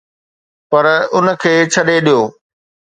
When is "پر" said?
0.69-0.85